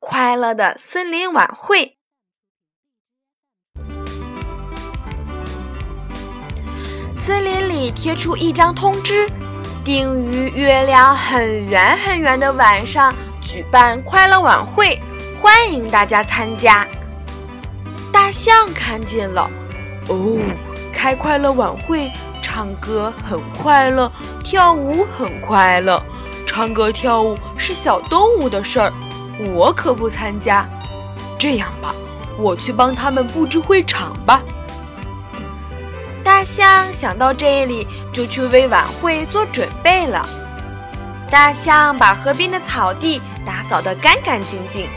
[0.00, 1.96] 快乐的森林晚会》。
[7.18, 9.28] 森林里贴出一张通知，
[9.84, 13.12] 定于月亮很圆很圆的晚上
[13.42, 14.98] 举办快乐晚会，
[15.42, 16.86] 欢迎大家参加。
[18.12, 19.50] 大象看见了，
[20.08, 20.38] 哦，
[20.92, 22.10] 开快乐晚会，
[22.40, 24.10] 唱歌很快乐，
[24.44, 26.02] 跳舞很快乐。
[26.46, 28.90] 唱歌跳舞是小动物的事儿，
[29.54, 30.66] 我可不参加。
[31.38, 31.94] 这样吧，
[32.38, 34.42] 我去帮他们布置会场吧。
[36.24, 40.28] 大象想到这里，就去为晚会做准备了。
[41.30, 44.88] 大象把河边的草地打扫得干干净净，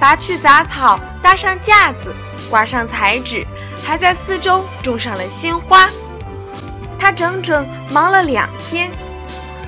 [0.00, 2.14] 拔去杂草，搭上架子，
[2.50, 3.46] 挂上彩纸，
[3.84, 5.88] 还在四周种上了鲜花。
[6.98, 8.90] 他整整忙了两天。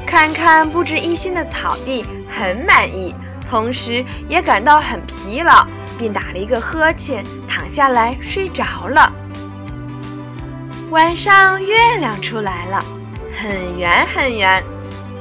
[0.06, 3.14] 看看布置一新的草地，很满意，
[3.48, 5.66] 同时也感到很疲劳，
[5.98, 9.12] 便打了一个呵欠，躺下来睡着了。
[10.90, 12.84] 晚上月亮出来了，
[13.40, 14.62] 很圆很圆。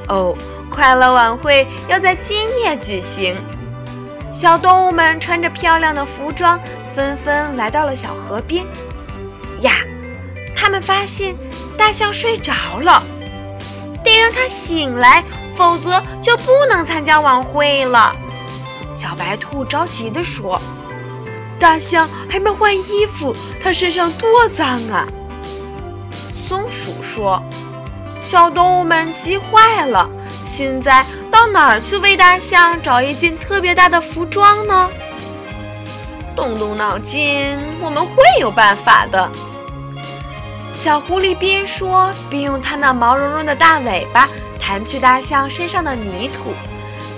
[0.09, 0.35] 哦，
[0.69, 3.37] 快乐晚会要在今夜举行。
[4.33, 6.59] 小动物们穿着漂亮的服装，
[6.95, 8.65] 纷纷来到了小河边。
[9.61, 9.73] 呀，
[10.55, 11.35] 他们发现
[11.77, 13.03] 大象睡着了。
[14.03, 15.23] 得让它醒来，
[15.57, 18.15] 否则就不能参加晚会了。
[18.93, 20.61] 小白兔着急地说
[21.59, 25.07] ：“大象还没换衣服，它身上多脏啊！”
[26.47, 27.41] 松鼠说
[28.23, 30.09] ：“小动物们急坏了，
[30.43, 34.89] 现在到哪儿去为大象找一件特别大的服装呢？”
[36.35, 39.29] 动动脑筋，我们会有办法的。
[40.75, 46.53] 小狐狸边说边用它那毛茸茸的大尾巴弹去大象身上的泥土，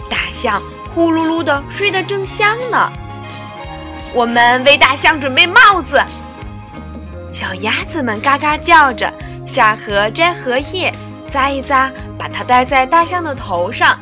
[0.09, 0.61] 大象
[0.93, 2.91] 呼噜噜的睡得正香呢。
[4.13, 6.01] 我们为大象准备帽子，
[7.31, 9.11] 小鸭子们嘎嘎叫着
[9.45, 10.93] 下河摘荷叶，
[11.27, 13.97] 扎一扎，把它戴在大象的头上，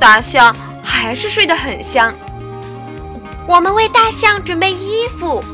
[0.00, 2.14] 大象还是睡得很香。
[3.46, 5.44] 我们为大象准备衣服。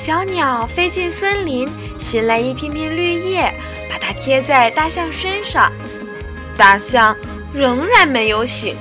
[0.00, 1.68] 小鸟飞进森林，
[1.98, 3.52] 衔来一片片绿叶，
[3.86, 5.70] 把它贴在大象身上。
[6.56, 7.14] 大象
[7.52, 8.78] 仍然没有醒。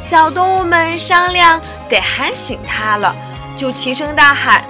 [0.00, 3.14] 小动物们商量得喊醒它了，
[3.54, 4.64] 就齐声大喊：“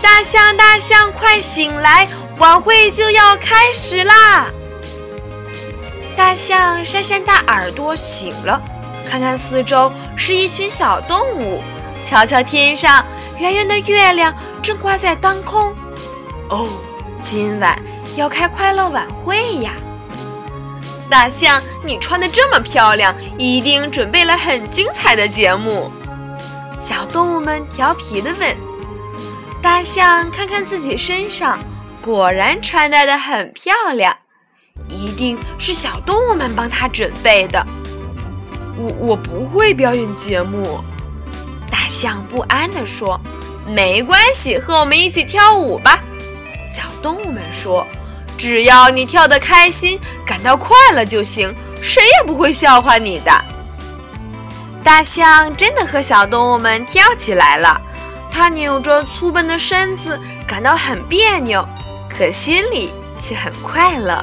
[0.00, 2.06] 大象，大象，快醒来！
[2.38, 4.46] 晚会就要开始啦！”
[6.14, 8.62] 大象扇扇大耳朵醒了，
[9.04, 11.60] 看看四周，是一群小动物。
[12.08, 13.04] 瞧瞧天上。
[13.38, 15.72] 圆圆的月亮正挂在当空，
[16.48, 16.66] 哦，
[17.20, 17.80] 今晚
[18.16, 19.74] 要开快乐晚会呀！
[21.08, 25.92] 大象，你穿的这么漂亮，一定准备了很精彩的节目。
[26.80, 28.56] 小动物们调皮地问。
[29.60, 31.58] 大象看看自己身上，
[32.00, 34.16] 果然穿戴的很漂亮，
[34.88, 37.64] 一定是小动物们帮它准备的。
[38.76, 40.80] 我我不会表演节目。
[41.88, 43.18] 大象不安地说
[43.66, 45.98] ：“没关系，和我们一起跳舞吧。”
[46.68, 47.86] 小动物们说
[48.36, 51.50] ：“只要你跳得开心，感到快乐就行，
[51.80, 53.32] 谁也不会笑话你的。”
[54.84, 57.80] 大象真的和小动物们跳起来了，
[58.30, 61.66] 它扭着粗笨的身子，感到很别扭，
[62.14, 64.22] 可心里却很快乐。